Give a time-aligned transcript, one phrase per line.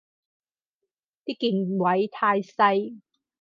[1.25, 3.01] 啲鍵位太細